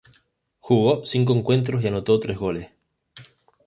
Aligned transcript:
Jugó 0.59 1.05
cinco 1.05 1.35
encuentros 1.35 1.83
y 1.83 1.87
anotó 1.89 2.19
tres 2.19 2.35
goles. 2.39 2.71